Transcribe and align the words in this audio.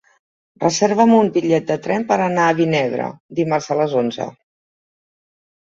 Reserva'm 0.61 1.13
un 1.17 1.29
bitllet 1.35 1.67
de 1.73 1.77
tren 1.83 2.07
per 2.09 2.17
anar 2.29 2.47
a 2.47 2.57
Vinebre 2.63 3.13
dimarts 3.43 3.71
a 3.77 3.81
les 3.85 3.97
onze. 4.03 4.31